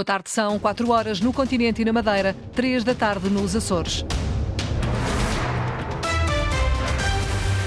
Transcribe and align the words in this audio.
Boa 0.00 0.04
tarde, 0.06 0.30
são 0.30 0.58
4 0.58 0.90
horas 0.90 1.20
no 1.20 1.30
continente 1.30 1.82
e 1.82 1.84
na 1.84 1.92
Madeira, 1.92 2.34
3 2.54 2.82
da 2.84 2.94
tarde 2.94 3.28
nos 3.28 3.54
Açores. 3.54 4.02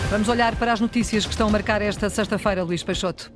Vamos 0.09 0.27
olhar 0.27 0.55
para 0.55 0.73
as 0.73 0.79
notícias 0.79 1.25
que 1.27 1.31
estão 1.31 1.47
a 1.47 1.51
marcar 1.51 1.79
esta 1.83 2.09
sexta-feira, 2.09 2.63
Luís 2.63 2.81
Peixoto. 2.81 3.31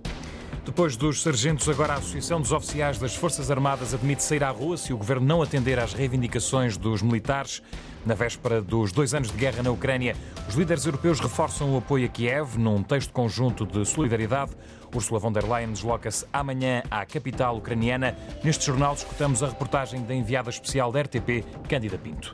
Depois 0.66 0.98
dos 0.98 1.22
sargentos, 1.22 1.70
agora 1.70 1.94
a 1.94 1.98
Associação 1.98 2.42
dos 2.42 2.52
Oficiais 2.52 2.98
das 2.98 3.16
Forças 3.16 3.52
Armadas 3.52 3.94
admite 3.94 4.24
sair 4.24 4.44
à 4.44 4.50
rua 4.50 4.78
se 4.78 4.92
o 4.92 4.98
governo 4.98 5.28
não 5.28 5.44
atender 5.44 5.78
às 5.78 5.94
reivindicações 5.94 6.76
dos 6.76 7.04
militares. 7.04 7.62
Na 8.08 8.16
véspera 8.16 8.62
dos 8.62 8.94
dois 8.94 9.14
anos 9.14 9.30
de 9.30 9.38
guerra 9.38 9.62
na 9.62 9.70
Ucrânia, 9.70 10.16
os 10.48 10.56
líderes 10.56 10.86
europeus 10.86 11.20
reforçam 11.20 11.74
o 11.74 11.78
apoio 11.78 12.06
a 12.06 12.08
Kiev 12.08 12.58
num 12.58 12.82
texto 12.82 13.12
conjunto 13.12 13.66
de 13.66 13.86
solidariedade. 13.86 14.52
Ursula 14.96 15.20
von 15.20 15.30
der 15.30 15.44
Leyen 15.44 15.74
desloca-se 15.74 16.26
amanhã 16.32 16.84
à 16.90 17.06
capital 17.06 17.58
ucraniana. 17.58 18.16
Neste 18.42 18.66
jornal 18.66 18.94
escutamos 18.94 19.44
a 19.44 19.50
reportagem 19.50 20.04
da 20.04 20.16
enviada 20.16 20.50
especial 20.50 20.90
da 20.90 21.02
RTP, 21.02 21.44
Cândida 21.68 21.98
Pinto. 21.98 22.34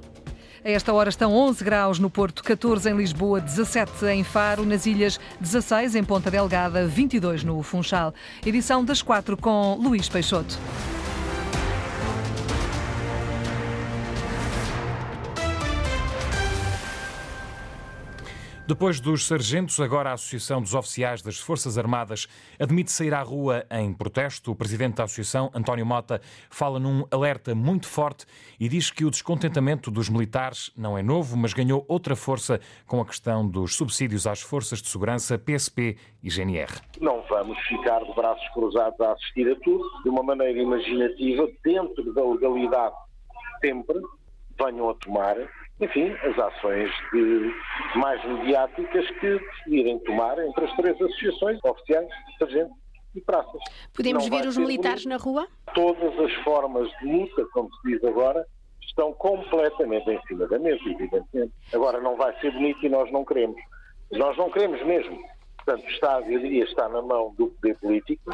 A 0.64 0.70
esta 0.70 0.94
hora 0.94 1.10
estão 1.10 1.34
11 1.34 1.64
graus 1.64 1.98
no 1.98 2.08
Porto, 2.08 2.44
14 2.44 2.92
em 2.92 2.96
Lisboa, 2.96 3.42
17 3.42 4.06
em 4.06 4.24
Faro, 4.24 4.64
nas 4.68 4.86
ilhas 4.86 5.20
16 5.42 5.96
em 5.96 6.04
Ponta 6.04 6.30
Delgada, 6.30 6.86
22 6.86 7.44
no 7.44 7.64
Funchal. 7.64 8.14
Edição 8.46 8.86
das 8.86 9.02
4 9.02 9.36
com 9.36 9.74
Luís 9.82 10.08
Peixoto. 10.08 10.56
Depois 18.66 19.02
dos 19.02 19.28
sargentos, 19.28 19.82
agora 19.82 20.12
a 20.12 20.14
Associação 20.14 20.62
dos 20.62 20.74
Oficiais 20.74 21.22
das 21.22 21.38
Forças 21.38 21.78
Armadas 21.78 22.30
admite 22.58 22.94
sair 22.94 23.14
à 23.14 23.22
rua 23.22 23.66
em 23.70 23.94
protesto. 23.94 24.52
O 24.52 24.56
presidente 24.56 24.96
da 24.96 25.04
Associação, 25.04 25.52
António 25.54 25.86
Mota, 25.86 26.22
fala 26.50 26.80
num 26.80 27.06
alerta 27.12 27.54
muito 27.54 27.88
forte 27.88 28.26
e 28.58 28.70
diz 28.70 28.90
que 28.90 29.04
o 29.04 29.12
descontentamento 29.12 29.92
dos 29.92 30.08
militares 30.08 30.72
não 30.78 30.98
é 30.98 31.04
novo, 31.04 31.36
mas 31.36 31.54
ganhou 31.54 31.84
outra 31.90 32.16
força 32.16 32.62
com 32.88 33.02
a 33.02 33.06
questão 33.06 33.46
dos 33.46 33.76
subsídios 33.76 34.26
às 34.26 34.40
forças 34.40 34.82
de 34.82 34.88
segurança, 34.88 35.38
PSP 35.38 35.98
e 36.24 36.30
GNR. 36.30 36.72
Não 37.02 37.22
vamos 37.30 37.60
ficar 37.68 38.00
de 38.00 38.16
braços 38.16 38.48
cruzados 38.54 39.00
a 39.02 39.12
assistir 39.12 39.52
a 39.52 39.56
tudo 39.60 39.84
de 40.04 40.10
uma 40.10 40.24
maneira 40.24 40.58
imaginativa, 40.58 41.50
dentro 41.66 42.14
da 42.14 42.24
legalidade, 42.24 42.96
sempre 43.60 44.00
venham 44.58 44.90
a 44.90 44.94
tomar 44.94 45.36
enfim, 45.80 46.12
as 46.12 46.38
ações 46.38 46.90
de, 47.12 47.54
mais 47.96 48.24
mediáticas 48.26 49.10
que 49.20 49.40
decidirem 49.40 50.00
tomar 50.00 50.38
entre 50.40 50.66
as 50.66 50.76
três 50.76 50.96
associações 51.02 51.60
oficiais, 51.64 52.08
sargentos 52.38 52.78
e 53.16 53.22
praças. 53.22 53.62
Podemos 53.94 54.28
ver 54.28 54.48
os 54.48 54.58
militares 54.58 55.06
na 55.06 55.18
rua? 55.18 55.48
Todas 55.74 56.18
as 56.20 56.34
formas 56.44 56.90
de 57.00 57.12
luta, 57.12 57.46
como 57.54 57.70
se 57.76 57.92
diz 57.92 58.04
agora, 58.04 58.46
estão 58.82 59.14
completamente 59.14 60.10
em 60.10 60.22
cima 60.28 60.48
da 60.48 60.60
mesa, 60.60 60.82
evidentemente. 60.86 61.54
Agora 61.74 62.00
não 62.00 62.16
vai 62.16 62.38
ser 62.40 62.52
bonito 62.52 62.86
e 62.86 62.90
nós 62.90 63.12
não 63.12 63.26
queremos. 63.26 63.60
Nós 64.12 64.38
não 64.38 64.50
queremos 64.52 64.84
mesmo. 64.86 65.20
Portanto, 65.58 65.90
está, 65.90 66.22
eu 66.22 66.40
diria, 66.40 66.66
está 66.66 66.90
na 66.90 67.02
mão 67.02 67.34
do 67.38 67.48
poder 67.48 67.78
político 67.80 68.32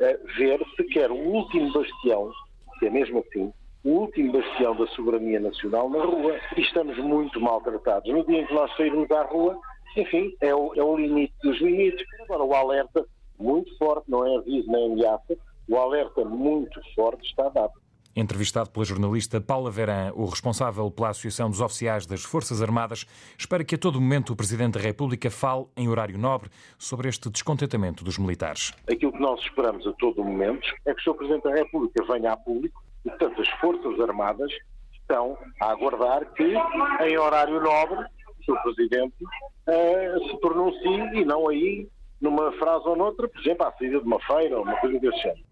eh, 0.00 0.18
ver 0.36 0.60
se 0.76 0.84
quer 0.84 1.10
o 1.10 1.16
último 1.16 1.72
bastião, 1.72 2.30
que 2.78 2.86
é 2.86 2.90
mesmo 2.90 3.18
assim, 3.18 3.52
o 3.84 3.90
último 3.90 4.32
bastião 4.32 4.76
da 4.76 4.86
soberania 4.88 5.40
nacional 5.40 5.88
na 5.88 6.04
rua 6.04 6.38
e 6.56 6.60
estamos 6.60 6.96
muito 6.98 7.40
maltratados. 7.40 8.12
No 8.12 8.24
dia 8.24 8.40
em 8.40 8.46
que 8.46 8.54
nós 8.54 8.74
sairmos 8.76 9.10
à 9.10 9.22
rua, 9.22 9.58
enfim, 9.96 10.34
é 10.40 10.54
o, 10.54 10.74
é 10.74 10.82
o 10.82 10.96
limite 10.96 11.34
dos 11.42 11.60
limites. 11.60 12.04
Agora, 12.22 12.44
o 12.44 12.54
alerta 12.54 13.06
muito 13.38 13.76
forte, 13.78 14.10
não 14.10 14.26
é 14.26 14.36
aviso 14.36 14.70
nem 14.70 14.92
ameaça, 14.92 15.36
o 15.68 15.76
alerta 15.76 16.24
muito 16.24 16.80
forte 16.94 17.26
está 17.26 17.48
dado. 17.48 17.72
Entrevistado 18.16 18.68
pela 18.70 18.84
jornalista 18.84 19.40
Paula 19.40 19.70
Verã, 19.70 20.12
o 20.12 20.24
responsável 20.24 20.90
pela 20.90 21.10
Associação 21.10 21.48
dos 21.48 21.60
Oficiais 21.60 22.04
das 22.04 22.24
Forças 22.24 22.60
Armadas, 22.60 23.06
espera 23.38 23.62
que 23.62 23.76
a 23.76 23.78
todo 23.78 24.00
momento 24.00 24.32
o 24.32 24.36
Presidente 24.36 24.74
da 24.74 24.80
República 24.80 25.30
fale 25.30 25.66
em 25.76 25.88
horário 25.88 26.18
nobre 26.18 26.50
sobre 26.76 27.08
este 27.08 27.30
descontentamento 27.30 28.02
dos 28.02 28.18
militares. 28.18 28.72
Aquilo 28.90 29.12
que 29.12 29.20
nós 29.20 29.40
esperamos 29.40 29.86
a 29.86 29.92
todo 29.92 30.24
momento 30.24 30.68
é 30.84 30.92
que 30.92 31.00
o 31.00 31.04
Sr. 31.04 31.16
Presidente 31.16 31.44
da 31.44 31.54
República 31.54 32.04
venha 32.12 32.32
a 32.32 32.36
público 32.36 32.82
e, 33.08 33.10
portanto, 33.10 33.40
as 33.40 33.48
Forças 33.60 34.00
Armadas 34.00 34.52
estão 34.92 35.38
a 35.60 35.70
aguardar 35.70 36.24
que, 36.34 36.54
em 37.00 37.18
horário 37.18 37.60
nobre, 37.60 38.04
o 38.38 38.44
Sr. 38.44 38.62
Presidente 38.62 39.24
uh, 39.24 40.28
se 40.28 40.36
pronuncie 40.40 41.20
e 41.20 41.24
não 41.24 41.48
aí 41.48 41.88
numa 42.20 42.52
frase 42.52 42.86
ou 42.86 42.96
noutra, 42.96 43.28
por 43.28 43.40
exemplo, 43.40 43.66
à 43.66 43.72
saída 43.72 44.00
de 44.00 44.06
uma 44.06 44.20
feira 44.20 44.56
ou 44.58 44.64
uma 44.64 44.76
coisa 44.76 44.98
desse 44.98 45.18
género. 45.18 45.47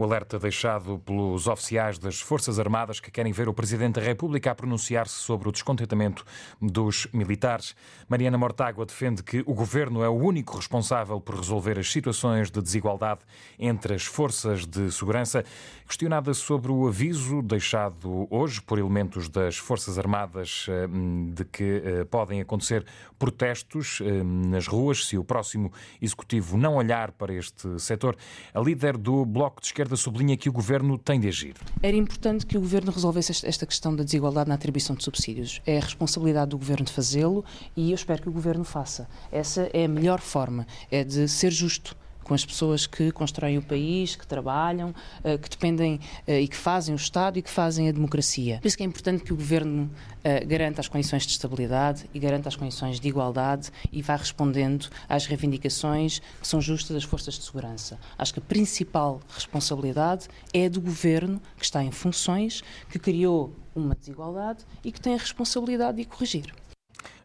O 0.00 0.04
alerta 0.04 0.38
deixado 0.38 1.00
pelos 1.00 1.48
oficiais 1.48 1.98
das 1.98 2.20
Forças 2.20 2.60
Armadas 2.60 3.00
que 3.00 3.10
querem 3.10 3.32
ver 3.32 3.48
o 3.48 3.52
Presidente 3.52 3.96
da 3.96 4.00
República 4.00 4.52
a 4.52 4.54
pronunciar-se 4.54 5.14
sobre 5.14 5.48
o 5.48 5.52
descontentamento 5.52 6.24
dos 6.62 7.08
militares. 7.12 7.74
Mariana 8.08 8.38
Mortágua 8.38 8.86
defende 8.86 9.24
que 9.24 9.40
o 9.44 9.52
Governo 9.52 10.04
é 10.04 10.08
o 10.08 10.14
único 10.14 10.56
responsável 10.56 11.20
por 11.20 11.34
resolver 11.34 11.80
as 11.80 11.90
situações 11.90 12.48
de 12.48 12.62
desigualdade 12.62 13.22
entre 13.58 13.92
as 13.92 14.04
forças 14.04 14.64
de 14.64 14.88
segurança. 14.92 15.44
Questionada 15.84 16.32
sobre 16.32 16.70
o 16.70 16.86
aviso 16.86 17.42
deixado 17.42 18.28
hoje 18.30 18.62
por 18.62 18.78
elementos 18.78 19.28
das 19.28 19.56
Forças 19.56 19.98
Armadas 19.98 20.66
eh, 20.68 20.86
de 21.32 21.44
que 21.44 21.82
eh, 21.84 22.04
podem 22.04 22.40
acontecer 22.40 22.86
protestos 23.18 24.00
eh, 24.00 24.22
nas 24.22 24.68
ruas 24.68 25.06
se 25.06 25.18
o 25.18 25.24
próximo 25.24 25.72
Executivo 26.00 26.56
não 26.56 26.76
olhar 26.76 27.10
para 27.10 27.34
este 27.34 27.80
setor, 27.80 28.16
a 28.54 28.60
líder 28.60 28.96
do 28.96 29.26
Bloco 29.26 29.60
de 29.60 29.66
Esquerda 29.66 29.87
esquerda 29.88 29.96
sublinha 29.96 30.36
que 30.36 30.48
o 30.48 30.52
governo 30.52 30.98
tem 30.98 31.18
de 31.18 31.28
agir. 31.28 31.54
Era 31.82 31.96
importante 31.96 32.44
que 32.44 32.58
o 32.58 32.60
governo 32.60 32.92
resolvesse 32.92 33.46
esta 33.46 33.64
questão 33.64 33.94
da 33.94 34.04
desigualdade 34.04 34.48
na 34.48 34.54
atribuição 34.54 34.94
de 34.94 35.02
subsídios. 35.02 35.62
É 35.66 35.78
a 35.78 35.80
responsabilidade 35.80 36.50
do 36.50 36.58
governo 36.58 36.84
de 36.84 36.92
fazê-lo 36.92 37.44
e 37.76 37.90
eu 37.90 37.94
espero 37.94 38.22
que 38.22 38.28
o 38.28 38.32
governo 38.32 38.64
faça. 38.64 39.08
Essa 39.32 39.70
é 39.72 39.84
a 39.84 39.88
melhor 39.88 40.20
forma, 40.20 40.66
é 40.90 41.02
de 41.02 41.26
ser 41.28 41.50
justo 41.50 41.96
com 42.28 42.34
as 42.34 42.44
pessoas 42.44 42.86
que 42.86 43.10
constroem 43.10 43.56
o 43.56 43.62
país, 43.62 44.14
que 44.14 44.26
trabalham, 44.26 44.94
eh, 45.24 45.38
que 45.38 45.48
dependem 45.48 45.98
eh, 46.26 46.42
e 46.42 46.46
que 46.46 46.56
fazem 46.56 46.94
o 46.94 46.96
Estado 46.96 47.38
e 47.38 47.42
que 47.42 47.50
fazem 47.50 47.88
a 47.88 47.92
democracia. 47.92 48.58
Por 48.60 48.68
isso 48.68 48.76
que 48.76 48.82
é 48.82 48.86
importante 48.86 49.24
que 49.24 49.32
o 49.32 49.36
Governo 49.36 49.90
eh, 50.22 50.44
garanta 50.44 50.82
as 50.82 50.88
condições 50.88 51.24
de 51.24 51.32
estabilidade 51.32 52.04
e 52.12 52.18
garanta 52.18 52.50
as 52.50 52.54
condições 52.54 53.00
de 53.00 53.08
igualdade 53.08 53.70
e 53.90 54.02
vá 54.02 54.14
respondendo 54.14 54.90
às 55.08 55.24
reivindicações 55.24 56.18
que 56.18 56.46
são 56.46 56.60
justas 56.60 56.94
das 56.94 57.04
forças 57.04 57.34
de 57.34 57.44
segurança. 57.44 57.98
Acho 58.18 58.34
que 58.34 58.40
a 58.40 58.42
principal 58.42 59.20
responsabilidade 59.34 60.28
é 60.52 60.68
do 60.68 60.82
Governo 60.82 61.40
que 61.56 61.64
está 61.64 61.82
em 61.82 61.90
funções, 61.90 62.62
que 62.90 62.98
criou 62.98 63.54
uma 63.74 63.94
desigualdade 63.94 64.66
e 64.84 64.92
que 64.92 65.00
tem 65.00 65.14
a 65.14 65.18
responsabilidade 65.18 65.96
de 65.96 66.04
corrigir. 66.04 66.52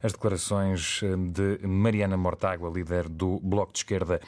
As 0.04 0.12
declarações 0.12 1.00
eh, 1.02 1.16
de 1.16 1.66
Mariana 1.66 2.18
Mortágua, 2.18 2.70
líder 2.70 3.08
do 3.08 3.40
Bloco 3.40 3.72
de 3.72 3.80
Esquerda. 3.80 4.20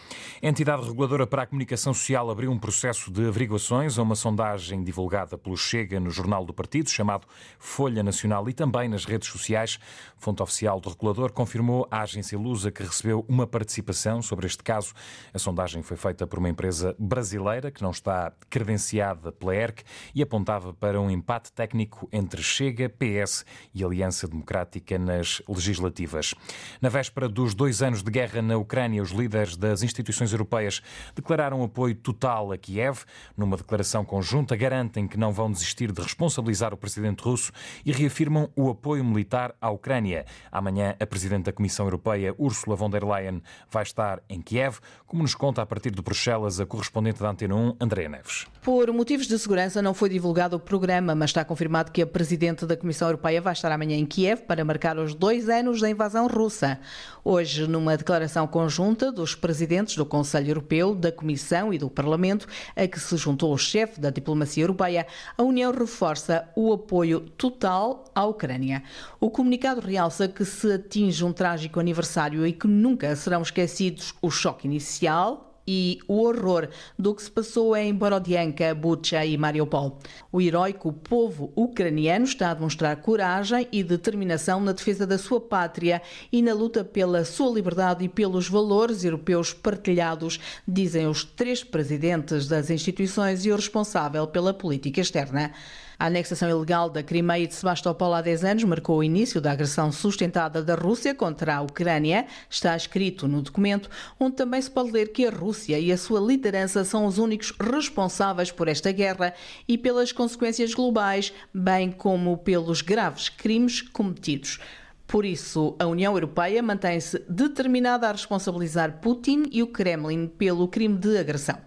A 0.41 0.47
entidade 0.47 0.87
reguladora 0.87 1.27
para 1.27 1.41
a 1.41 1.45
comunicação 1.45 1.93
social 1.93 2.31
abriu 2.31 2.49
um 2.49 2.57
processo 2.57 3.11
de 3.11 3.27
averiguações 3.27 3.99
a 3.99 4.01
uma 4.01 4.15
sondagem 4.15 4.81
divulgada 4.85 5.37
pelo 5.37 5.57
Chega 5.57 5.99
no 5.99 6.09
Jornal 6.09 6.45
do 6.45 6.53
Partido, 6.53 6.89
chamado 6.89 7.27
Folha 7.59 8.01
Nacional, 8.01 8.47
e 8.47 8.53
também 8.53 8.87
nas 8.87 9.03
redes 9.03 9.27
sociais. 9.27 9.77
Fonte 10.17 10.41
oficial 10.41 10.79
do 10.79 10.87
regulador 10.87 11.33
confirmou 11.33 11.85
à 11.91 12.03
agência 12.03 12.39
Lusa 12.39 12.71
que 12.71 12.81
recebeu 12.81 13.25
uma 13.27 13.45
participação 13.45 14.21
sobre 14.21 14.47
este 14.47 14.63
caso. 14.63 14.93
A 15.33 15.39
sondagem 15.39 15.83
foi 15.83 15.97
feita 15.97 16.25
por 16.25 16.39
uma 16.39 16.47
empresa 16.47 16.95
brasileira 16.97 17.69
que 17.69 17.83
não 17.83 17.91
está 17.91 18.31
credenciada 18.49 19.29
pela 19.29 19.53
ERC 19.53 19.83
e 20.15 20.21
apontava 20.21 20.73
para 20.73 21.01
um 21.01 21.11
empate 21.11 21.51
técnico 21.51 22.07
entre 22.13 22.41
Chega, 22.41 22.87
PS 22.87 23.43
e 23.73 23.83
Aliança 23.83 24.25
Democrática 24.25 24.97
nas 24.97 25.41
legislativas. 25.65 26.33
Na 26.81 26.89
véspera 26.89 27.27
dos 27.27 27.53
dois 27.53 27.81
anos 27.81 28.03
de 28.03 28.11
guerra 28.11 28.41
na 28.41 28.57
Ucrânia, 28.57 29.01
os 29.01 29.11
líderes 29.11 29.57
das 29.57 29.83
instituições 29.83 30.31
europeias 30.31 30.81
declararam 31.15 31.63
apoio 31.63 31.95
total 31.95 32.51
a 32.51 32.57
Kiev. 32.57 32.99
Numa 33.35 33.57
declaração 33.57 34.05
conjunta, 34.05 34.55
garantem 34.55 35.07
que 35.07 35.17
não 35.17 35.31
vão 35.31 35.51
desistir 35.51 35.91
de 35.91 36.01
responsabilizar 36.01 36.73
o 36.73 36.77
presidente 36.77 37.23
russo 37.23 37.51
e 37.85 37.91
reafirmam 37.91 38.49
o 38.55 38.69
apoio 38.69 39.03
militar 39.03 39.55
à 39.59 39.69
Ucrânia. 39.69 40.25
Amanhã, 40.51 40.95
a 40.99 41.05
presidente 41.05 41.45
da 41.45 41.53
Comissão 41.53 41.85
Europeia, 41.85 42.35
Ursula 42.37 42.75
von 42.75 42.89
der 42.89 43.03
Leyen, 43.03 43.41
vai 43.69 43.83
estar 43.83 44.21
em 44.29 44.41
Kiev, 44.41 44.79
como 45.05 45.23
nos 45.23 45.35
conta 45.35 45.61
a 45.61 45.65
partir 45.65 45.91
de 45.91 46.01
Bruxelas 46.01 46.59
a 46.59 46.65
correspondente 46.65 47.19
da 47.19 47.29
Antena 47.29 47.55
1, 47.55 47.77
Andréa 47.79 48.09
Neves. 48.09 48.45
Por 48.61 48.91
motivos 48.91 49.27
de 49.27 49.37
segurança, 49.37 49.81
não 49.81 49.93
foi 49.93 50.09
divulgado 50.09 50.55
o 50.55 50.59
programa, 50.59 51.15
mas 51.15 51.29
está 51.29 51.43
confirmado 51.45 51.91
que 51.91 52.01
a 52.01 52.07
presidente 52.07 52.65
da 52.65 52.77
Comissão 52.77 53.07
Europeia 53.07 53.41
vai 53.41 53.53
estar 53.53 53.71
amanhã 53.71 53.95
em 53.95 54.05
Kiev 54.05 54.41
para 54.43 54.63
marcar 54.63 54.97
os 54.97 55.13
dois 55.13 55.49
anos 55.49 55.54
da 55.63 55.89
invasão 55.89 56.27
russa. 56.27 56.77
Hoje, 57.23 57.65
numa 57.65 57.95
declaração 57.95 58.45
conjunta 58.45 59.09
dos 59.09 59.33
presidentes 59.33 59.95
do 59.95 60.05
Conselho 60.05 60.49
Europeu, 60.49 60.93
da 60.93 61.11
Comissão 61.11 61.73
e 61.73 61.77
do 61.77 61.89
Parlamento, 61.89 62.45
a 62.75 62.85
que 62.85 62.99
se 62.99 63.15
juntou 63.15 63.53
o 63.53 63.57
chefe 63.57 64.01
da 64.01 64.09
diplomacia 64.09 64.63
europeia, 64.63 65.07
a 65.37 65.43
União 65.43 65.71
reforça 65.71 66.49
o 66.55 66.73
apoio 66.73 67.21
total 67.21 68.03
à 68.13 68.25
Ucrânia. 68.25 68.83
O 69.17 69.29
comunicado 69.29 69.79
realça 69.79 70.27
que 70.27 70.43
se 70.43 70.73
atinge 70.73 71.23
um 71.23 71.31
trágico 71.31 71.79
aniversário 71.79 72.45
e 72.45 72.51
que 72.51 72.67
nunca 72.67 73.15
serão 73.15 73.41
esquecidos 73.41 74.13
o 74.21 74.29
choque 74.29 74.67
inicial, 74.67 75.54
e 75.67 75.99
o 76.07 76.21
horror 76.23 76.69
do 76.97 77.13
que 77.15 77.23
se 77.23 77.31
passou 77.31 77.75
em 77.75 77.93
Borodianka, 77.93 78.73
Bucha 78.75 79.25
e 79.25 79.37
Mariupol. 79.37 79.99
O 80.31 80.41
heróico 80.41 80.91
povo 80.93 81.51
ucraniano 81.55 82.25
está 82.25 82.51
a 82.51 82.53
demonstrar 82.53 82.95
coragem 82.97 83.67
e 83.71 83.83
determinação 83.83 84.59
na 84.59 84.71
defesa 84.71 85.07
da 85.07 85.17
sua 85.17 85.41
pátria 85.41 86.01
e 86.31 86.41
na 86.41 86.53
luta 86.53 86.83
pela 86.83 87.25
sua 87.25 87.53
liberdade 87.53 88.05
e 88.05 88.09
pelos 88.09 88.47
valores 88.47 89.03
europeus 89.03 89.53
partilhados, 89.53 90.39
dizem 90.67 91.07
os 91.07 91.23
três 91.23 91.63
presidentes 91.63 92.47
das 92.47 92.69
instituições 92.69 93.45
e 93.45 93.51
o 93.51 93.55
responsável 93.55 94.27
pela 94.27 94.53
política 94.53 95.01
externa. 95.01 95.51
A 95.97 96.07
anexação 96.07 96.49
ilegal 96.49 96.89
da 96.89 97.01
Crimeia 97.01 97.43
e 97.43 97.47
de 97.47 97.55
Sebastopol 97.55 98.13
há 98.13 98.21
10 98.21 98.43
anos 98.43 98.63
marcou 98.65 98.97
o 98.97 99.03
início 99.03 99.39
da 99.39 99.51
agressão 99.51 99.91
sustentada 99.91 100.61
da 100.61 100.75
Rússia 100.75 101.15
contra 101.15 101.55
a 101.55 101.61
Ucrânia. 101.61 102.27
Está 102.49 102.75
escrito 102.75 103.27
no 103.27 103.41
documento, 103.41 103.89
onde 104.19 104.35
também 104.35 104.61
se 104.61 104.69
pode 104.69 104.91
ler 104.91 105.13
que 105.13 105.25
a 105.25 105.29
Rússia 105.29 105.79
e 105.79 105.91
a 105.91 105.97
sua 105.97 106.19
liderança 106.19 106.83
são 106.83 107.05
os 107.05 107.17
únicos 107.17 107.53
responsáveis 107.59 108.51
por 108.51 108.67
esta 108.67 108.91
guerra 108.91 109.33
e 109.67 109.77
pelas 109.77 110.11
consequências 110.11 110.73
globais, 110.73 111.31
bem 111.53 111.91
como 111.91 112.37
pelos 112.37 112.81
graves 112.81 113.29
crimes 113.29 113.81
cometidos. 113.81 114.59
Por 115.07 115.23
isso, 115.23 115.75
a 115.79 115.85
União 115.85 116.13
Europeia 116.13 116.63
mantém-se 116.63 117.19
determinada 117.29 118.09
a 118.09 118.11
responsabilizar 118.11 118.99
Putin 119.01 119.43
e 119.51 119.61
o 119.61 119.67
Kremlin 119.67 120.27
pelo 120.27 120.67
crime 120.67 120.97
de 120.97 121.17
agressão. 121.17 121.57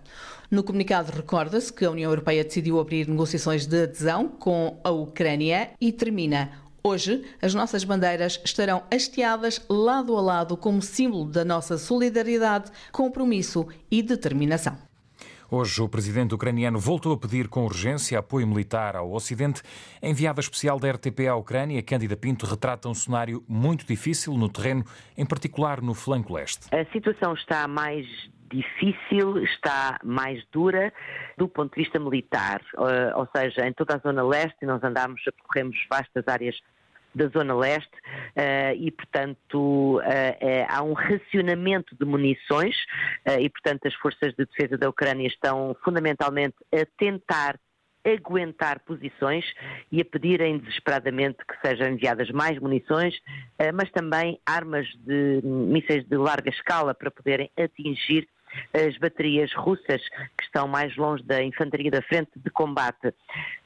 No 0.51 0.63
comunicado 0.63 1.13
recorda-se 1.13 1.71
que 1.71 1.85
a 1.85 1.91
União 1.91 2.11
Europeia 2.11 2.43
decidiu 2.43 2.81
abrir 2.81 3.07
negociações 3.07 3.67
de 3.67 3.83
adesão 3.83 4.29
com 4.29 4.81
a 4.83 4.91
Ucrânia 4.91 5.71
e 5.79 5.93
termina 5.93 6.51
Hoje, 6.83 7.23
as 7.43 7.53
nossas 7.53 7.85
bandeiras 7.85 8.41
estarão 8.43 8.83
hasteadas 8.91 9.61
lado 9.69 10.17
a 10.17 10.21
lado 10.23 10.57
como 10.57 10.81
símbolo 10.81 11.27
da 11.27 11.45
nossa 11.45 11.77
solidariedade, 11.77 12.71
compromisso 12.91 13.67
e 13.91 14.01
determinação. 14.01 14.79
Hoje, 15.51 15.83
o 15.83 15.89
presidente 15.89 16.35
ucraniano 16.35 16.79
voltou 16.79 17.13
a 17.13 17.19
pedir 17.19 17.49
com 17.49 17.65
urgência 17.65 18.19
apoio 18.19 18.47
militar 18.47 18.97
ao 18.97 19.13
Ocidente. 19.13 19.63
A 20.01 20.09
enviada 20.09 20.41
especial 20.41 20.79
da 20.79 20.91
RTP 20.91 21.27
à 21.29 21.35
Ucrânia, 21.35 21.83
Cândida 21.83 22.17
Pinto, 22.17 22.47
retrata 22.47 22.89
um 22.89 22.95
cenário 22.95 23.45
muito 23.49 23.85
difícil 23.87 24.35
no 24.35 24.49
terreno, 24.49 24.85
em 25.17 25.27
particular 25.27 25.83
no 25.83 25.95
flanco 25.95 26.33
leste. 26.33 26.69
A 26.71 26.91
situação 26.93 27.35
está 27.35 27.67
mais 27.67 28.07
difícil, 28.51 29.39
está 29.45 29.99
mais 30.03 30.45
dura 30.53 30.93
do 31.37 31.49
ponto 31.49 31.75
de 31.75 31.83
vista 31.83 31.99
militar, 31.99 32.61
eh, 32.77 33.13
ou 33.15 33.29
seja, 33.35 33.67
em 33.67 33.73
toda 33.73 33.97
a 33.97 33.99
zona 33.99 34.23
leste, 34.23 34.67
nós 34.67 34.83
andamos, 34.83 35.23
percorremos 35.23 35.77
vastas 35.91 36.25
áreas 36.27 36.57
da 37.15 37.27
Zona 37.29 37.55
Leste 37.55 37.95
uh, 38.37 38.75
e, 38.77 38.91
portanto, 38.91 39.99
uh, 39.99 40.03
há 40.69 40.83
um 40.83 40.93
racionamento 40.93 41.97
de 41.97 42.05
munições 42.05 42.77
e, 43.41 43.49
portanto, 43.51 43.87
as 43.87 43.95
forças 43.95 44.35
de 44.35 44.47
defesa 44.47 44.77
da 44.79 44.89
Ucrânia 44.89 45.27
estão 45.27 45.77
fundamentalmente 45.85 46.57
a 46.73 46.87
tentar 46.99 47.59
aguentar 48.05 48.81
posições 48.81 49.45
e 49.93 50.01
a 50.01 50.05
pedirem 50.05 50.59
desesperadamente 50.59 51.39
que 51.39 51.67
sejam 51.67 51.89
enviadas 51.89 52.31
mais 52.31 52.59
munições, 52.59 53.15
mas 53.75 53.91
também 53.91 54.41
armas 54.47 54.87
de 55.05 55.41
mísseis 55.43 56.07
de 56.07 56.17
larga 56.17 56.49
escala 56.49 56.95
para 56.95 57.11
poderem 57.11 57.51
atingir 57.59 58.27
as 58.73 58.97
baterias 58.99 59.53
russas 59.55 60.03
que 60.37 60.45
estão 60.45 60.67
mais 60.69 60.97
longe 60.97 61.23
da 61.23 61.43
infantaria 61.43 61.91
da 61.91 62.03
frente 62.03 62.31
de 62.37 62.51
combate. 62.51 63.15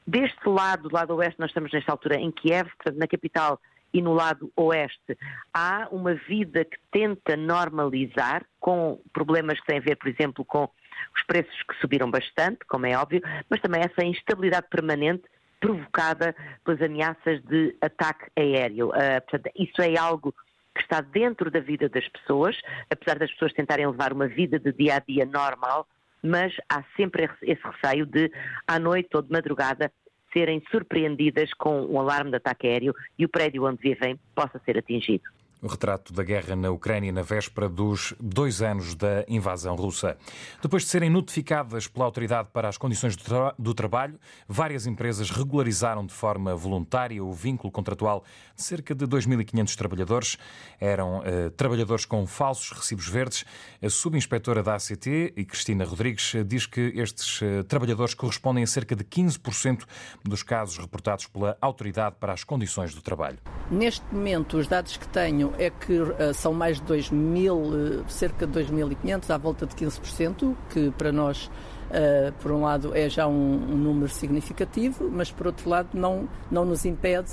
Deste 0.05 0.47
lado, 0.47 0.89
do 0.89 0.95
lado 0.95 1.15
oeste, 1.15 1.39
nós 1.39 1.49
estamos 1.49 1.71
nesta 1.71 1.91
altura 1.91 2.15
em 2.15 2.31
Kiev, 2.31 2.69
portanto, 2.77 2.97
na 2.97 3.07
capital 3.07 3.59
e 3.93 4.01
no 4.01 4.13
lado 4.13 4.51
oeste 4.55 5.17
há 5.53 5.87
uma 5.91 6.15
vida 6.15 6.65
que 6.65 6.77
tenta 6.91 7.37
normalizar, 7.37 8.43
com 8.59 8.99
problemas 9.13 9.59
que 9.59 9.67
têm 9.67 9.77
a 9.77 9.81
ver, 9.81 9.95
por 9.97 10.07
exemplo, 10.07 10.43
com 10.43 10.67
os 11.15 11.23
preços 11.23 11.61
que 11.63 11.75
subiram 11.79 12.09
bastante, 12.09 12.59
como 12.67 12.85
é 12.85 12.97
óbvio, 12.97 13.21
mas 13.49 13.61
também 13.61 13.81
essa 13.81 14.03
instabilidade 14.03 14.67
permanente 14.69 15.23
provocada 15.59 16.35
pelas 16.65 16.81
ameaças 16.81 17.41
de 17.43 17.75
ataque 17.81 18.25
aéreo. 18.35 18.89
Uh, 18.89 19.21
portanto, 19.29 19.51
isso 19.55 19.81
é 19.81 19.97
algo 19.97 20.33
que 20.75 20.81
está 20.81 21.01
dentro 21.01 21.51
da 21.51 21.59
vida 21.59 21.87
das 21.87 22.07
pessoas, 22.07 22.59
apesar 22.89 23.17
das 23.19 23.31
pessoas 23.31 23.53
tentarem 23.53 23.87
levar 23.87 24.11
uma 24.13 24.27
vida 24.27 24.59
de 24.59 24.71
dia 24.71 24.95
a 24.95 24.99
dia 24.99 25.25
normal, 25.25 25.87
mas 26.21 26.53
há 26.69 26.83
sempre 26.95 27.29
esse 27.41 27.61
receio 27.63 28.05
de, 28.05 28.31
à 28.67 28.79
noite 28.79 29.09
ou 29.13 29.21
de 29.21 29.31
madrugada, 29.31 29.91
serem 30.31 30.63
surpreendidas 30.71 31.53
com 31.53 31.85
um 31.85 31.99
alarme 31.99 32.31
de 32.31 32.37
ataque 32.37 32.67
aéreo 32.67 32.95
e 33.19 33.25
o 33.25 33.29
prédio 33.29 33.65
onde 33.65 33.81
vivem 33.81 34.19
possa 34.33 34.59
ser 34.65 34.77
atingido 34.77 35.23
o 35.63 35.67
retrato 35.67 36.11
da 36.11 36.23
guerra 36.23 36.57
na 36.57 36.69
Ucrânia 36.69 37.11
na 37.11 37.21
véspera 37.21 37.69
dos 37.69 38.13
dois 38.19 38.61
anos 38.61 38.95
da 38.95 39.23
invasão 39.29 39.75
russa. 39.75 40.17
Depois 40.61 40.83
de 40.83 40.89
serem 40.89 41.09
notificadas 41.09 41.87
pela 41.87 42.03
autoridade 42.03 42.49
para 42.51 42.67
as 42.67 42.77
condições 42.77 43.15
do, 43.15 43.23
tra 43.23 43.55
do 43.57 43.73
trabalho, 43.73 44.19
várias 44.45 44.85
empresas 44.85 45.29
regularizaram 45.29 46.05
de 46.05 46.13
forma 46.13 46.53
voluntária 46.53 47.23
o 47.23 47.31
vínculo 47.31 47.71
contratual 47.71 48.25
de 48.55 48.61
cerca 48.61 48.93
de 48.93 49.07
2.500 49.07 49.75
trabalhadores. 49.75 50.37
Eram 50.81 51.21
eh, 51.23 51.49
trabalhadores 51.51 52.03
com 52.03 52.27
falsos 52.27 52.71
recibos 52.77 53.07
verdes. 53.07 53.45
A 53.81 53.89
subinspetora 53.89 54.61
da 54.61 54.75
ACT, 54.75 55.33
Cristina 55.47 55.85
Rodrigues, 55.85 56.33
diz 56.45 56.65
que 56.65 56.91
estes 56.95 57.41
eh, 57.41 57.63
trabalhadores 57.63 58.13
correspondem 58.13 58.65
a 58.65 58.67
cerca 58.67 58.97
de 58.97 59.05
15% 59.05 59.85
dos 60.25 60.43
casos 60.43 60.77
reportados 60.77 61.25
pela 61.27 61.57
autoridade 61.61 62.17
para 62.19 62.33
as 62.33 62.43
condições 62.43 62.93
do 62.93 63.01
trabalho. 63.01 63.39
Neste 63.71 64.03
momento, 64.11 64.57
os 64.57 64.67
dados 64.67 64.97
que 64.97 65.07
tenho 65.07 65.52
é 65.57 65.69
que 65.69 65.93
uh, 65.93 66.33
são 66.33 66.53
mais 66.53 66.77
de 66.77 66.83
2 66.83 67.11
mil, 67.11 67.55
uh, 67.55 68.05
cerca 68.07 68.45
de 68.47 68.59
2.500, 68.63 69.29
à 69.29 69.37
volta 69.37 69.65
de 69.65 69.75
15%, 69.75 70.55
que 70.69 70.91
para 70.91 71.11
nós, 71.11 71.49
uh, 71.93 72.33
por 72.41 72.51
um 72.51 72.61
lado, 72.61 72.95
é 72.95 73.07
já 73.07 73.27
um, 73.27 73.53
um, 73.53 73.77
número 73.77 74.11
significativo, 74.11 75.09
mas 75.09 75.31
por 75.31 75.47
outro 75.47 75.69
lado, 75.69 75.89
não, 75.93 76.27
não 76.51 76.65
nos 76.65 76.85
impede 76.85 77.31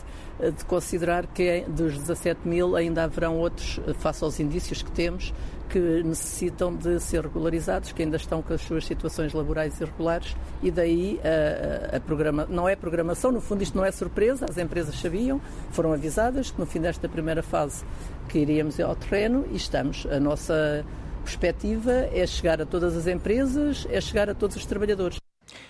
de 0.56 0.64
considerar 0.64 1.26
que 1.26 1.64
dos 1.68 1.98
17 1.98 2.48
mil 2.48 2.76
ainda 2.76 3.04
haverão 3.04 3.36
outros, 3.36 3.78
face 3.98 4.24
aos 4.24 4.40
indícios 4.40 4.82
que 4.82 4.90
temos, 4.90 5.34
que 5.70 6.02
necessitam 6.02 6.74
de 6.74 6.98
ser 6.98 7.22
regularizados, 7.22 7.92
que 7.92 8.02
ainda 8.02 8.16
estão 8.16 8.42
com 8.42 8.52
as 8.52 8.60
suas 8.60 8.84
situações 8.84 9.32
laborais 9.32 9.80
irregulares 9.80 10.36
e 10.62 10.70
daí 10.70 11.20
a, 11.22 11.96
a, 11.96 12.00
programa 12.00 12.44
não 12.50 12.68
é 12.68 12.74
programação, 12.74 13.30
no 13.30 13.40
fundo 13.40 13.62
isto 13.62 13.76
não 13.76 13.84
é 13.84 13.92
surpresa, 13.92 14.46
as 14.50 14.58
empresas 14.58 14.98
sabiam, 14.98 15.40
foram 15.70 15.92
avisadas 15.92 16.50
que 16.50 16.58
no 16.58 16.66
fim 16.66 16.80
desta 16.80 17.08
primeira 17.08 17.42
fase 17.42 17.84
que 18.28 18.40
iríamos 18.40 18.80
ao 18.80 18.96
terreno 18.96 19.46
e 19.52 19.56
estamos, 19.56 20.06
a 20.10 20.18
nossa 20.18 20.84
perspectiva 21.20 21.92
é 22.12 22.26
chegar 22.26 22.60
a 22.60 22.66
todas 22.66 22.96
as 22.96 23.06
empresas, 23.06 23.86
é 23.90 24.00
chegar 24.00 24.28
a 24.28 24.34
todos 24.34 24.56
os 24.56 24.66
trabalhadores. 24.66 25.18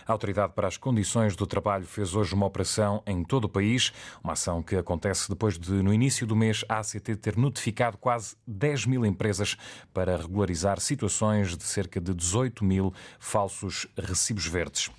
A 0.07 0.13
Autoridade 0.13 0.53
para 0.55 0.69
as 0.69 0.77
Condições 0.77 1.37
do 1.37 1.47
Trabalho 1.47 1.85
fez 1.85 2.15
hoje 2.15 2.35
uma 2.35 2.47
operação 2.47 3.03
em 3.07 3.23
todo 3.23 3.45
o 3.45 3.49
país, 3.49 3.93
uma 4.23 4.33
ação 4.33 4.63
que 4.63 4.77
acontece 4.77 5.29
depois 5.29 5.59
de, 5.59 5.71
no 5.71 5.93
início 5.93 6.27
do 6.27 6.37
mês, 6.37 6.65
a 6.69 6.79
ACT 6.79 7.17
ter 7.17 7.37
notificado 7.37 7.97
quase 7.97 8.37
10 8.47 8.87
mil 8.87 9.07
empresas 9.07 9.57
para 9.93 10.17
regularizar 10.17 10.81
situações 10.81 11.57
de 11.57 11.65
cerca 11.65 12.01
de 12.01 12.15
18 12.15 12.65
mil 12.65 12.93
falsos 13.19 13.87
recibos 13.97 14.47
verdes. 14.47 14.91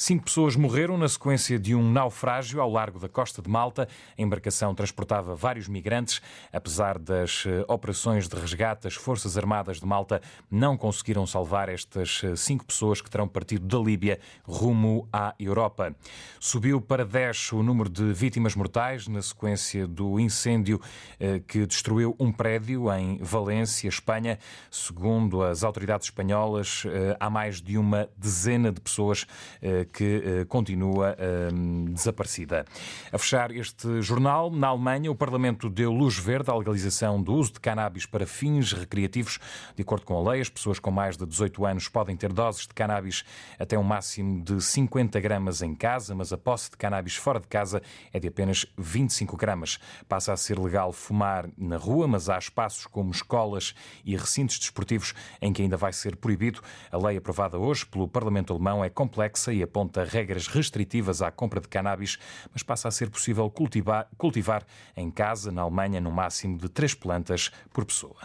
Cinco 0.00 0.26
pessoas 0.26 0.54
morreram 0.54 0.96
na 0.96 1.08
sequência 1.08 1.58
de 1.58 1.74
um 1.74 1.90
naufrágio 1.90 2.60
ao 2.60 2.70
largo 2.70 3.00
da 3.00 3.08
costa 3.08 3.42
de 3.42 3.50
Malta. 3.50 3.88
A 4.16 4.22
embarcação 4.22 4.72
transportava 4.72 5.34
vários 5.34 5.66
migrantes. 5.66 6.22
Apesar 6.52 7.00
das 7.00 7.42
eh, 7.44 7.64
operações 7.66 8.28
de 8.28 8.36
resgate, 8.36 8.86
as 8.86 8.94
Forças 8.94 9.36
Armadas 9.36 9.80
de 9.80 9.86
Malta 9.86 10.22
não 10.48 10.76
conseguiram 10.76 11.26
salvar 11.26 11.68
estas 11.68 12.22
eh, 12.22 12.36
cinco 12.36 12.64
pessoas 12.64 13.00
que 13.00 13.10
terão 13.10 13.26
partido 13.26 13.66
da 13.66 13.84
Líbia 13.84 14.20
rumo 14.44 15.08
à 15.12 15.34
Europa. 15.36 15.92
Subiu 16.38 16.80
para 16.80 17.04
10 17.04 17.54
o 17.54 17.64
número 17.64 17.90
de 17.90 18.12
vítimas 18.12 18.54
mortais 18.54 19.08
na 19.08 19.20
sequência 19.20 19.84
do 19.84 20.20
incêndio 20.20 20.80
eh, 21.18 21.42
que 21.44 21.66
destruiu 21.66 22.14
um 22.20 22.30
prédio 22.30 22.88
em 22.92 23.18
Valência, 23.18 23.88
Espanha. 23.88 24.38
Segundo 24.70 25.42
as 25.42 25.64
autoridades 25.64 26.06
espanholas, 26.06 26.84
há 27.18 27.28
mais 27.28 27.60
de 27.60 27.76
uma 27.76 28.08
dezena 28.16 28.70
de 28.70 28.80
pessoas 28.80 29.26
que 29.92 30.22
eh, 30.24 30.44
continua 30.44 31.16
ehm, 31.18 31.86
desaparecida. 31.92 32.64
A 33.12 33.18
fechar 33.18 33.50
este 33.50 34.00
jornal, 34.02 34.50
na 34.50 34.68
Alemanha, 34.68 35.10
o 35.10 35.14
Parlamento 35.14 35.68
deu 35.68 35.92
luz 35.92 36.18
verde 36.18 36.50
à 36.50 36.54
legalização 36.54 37.22
do 37.22 37.34
uso 37.34 37.54
de 37.54 37.60
cannabis 37.60 38.06
para 38.06 38.26
fins 38.26 38.72
recreativos. 38.72 39.38
De 39.74 39.82
acordo 39.82 40.04
com 40.04 40.16
a 40.16 40.30
lei, 40.30 40.40
as 40.40 40.48
pessoas 40.48 40.78
com 40.78 40.90
mais 40.90 41.16
de 41.16 41.26
18 41.26 41.64
anos 41.64 41.88
podem 41.88 42.16
ter 42.16 42.32
doses 42.32 42.62
de 42.62 42.74
cannabis 42.74 43.24
até 43.58 43.78
um 43.78 43.82
máximo 43.82 44.42
de 44.42 44.60
50 44.60 45.20
gramas 45.20 45.62
em 45.62 45.74
casa, 45.74 46.14
mas 46.14 46.32
a 46.32 46.38
posse 46.38 46.70
de 46.70 46.76
cannabis 46.76 47.16
fora 47.16 47.40
de 47.40 47.46
casa 47.46 47.82
é 48.12 48.20
de 48.20 48.28
apenas 48.28 48.66
25 48.76 49.36
gramas. 49.36 49.78
Passa 50.08 50.32
a 50.32 50.36
ser 50.36 50.58
legal 50.58 50.92
fumar 50.92 51.48
na 51.56 51.76
rua, 51.76 52.06
mas 52.06 52.28
há 52.28 52.38
espaços 52.38 52.86
como 52.86 53.10
escolas 53.10 53.74
e 54.04 54.16
recintos 54.16 54.58
desportivos 54.58 55.14
em 55.40 55.52
que 55.52 55.62
ainda 55.62 55.76
vai 55.76 55.92
ser 55.92 56.16
proibido. 56.16 56.60
A 56.90 56.98
lei 56.98 57.16
aprovada 57.16 57.58
hoje 57.58 57.86
pelo 57.86 58.08
Parlamento 58.08 58.52
Alemão 58.52 58.84
é 58.84 58.88
complexa 58.88 59.52
e 59.52 59.62
aponta 59.78 60.02
regras 60.02 60.48
restritivas 60.48 61.22
à 61.22 61.30
compra 61.30 61.60
de 61.60 61.68
cannabis, 61.68 62.18
mas 62.52 62.64
passa 62.64 62.88
a 62.88 62.90
ser 62.90 63.10
possível 63.10 63.48
cultivar, 63.48 64.08
cultivar 64.18 64.64
em 64.96 65.08
casa, 65.08 65.52
na 65.52 65.62
Alemanha, 65.62 66.00
no 66.00 66.10
máximo 66.10 66.58
de 66.58 66.68
três 66.68 66.94
plantas 66.94 67.52
por 67.72 67.84
pessoa. 67.84 68.16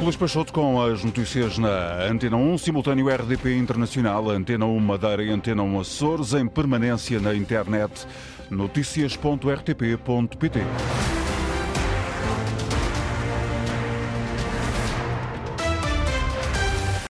Luís 0.00 0.16
Peixoto 0.16 0.50
com 0.52 0.82
as 0.82 1.04
notícias 1.04 1.58
na 1.58 2.04
Antena 2.04 2.36
1, 2.36 2.58
simultâneo 2.58 3.08
RDP 3.08 3.56
Internacional, 3.56 4.30
Antena 4.30 4.64
1 4.64 4.80
Madeira 4.80 5.22
e 5.22 5.30
Antena 5.30 5.62
1 5.62 5.80
Açores, 5.80 6.32
em 6.32 6.46
permanência 6.46 7.20
na 7.20 7.34
internet, 7.34 8.06
notícias.rtp.pt. 8.50 10.60